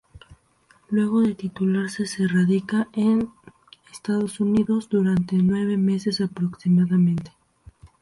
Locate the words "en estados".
2.93-4.39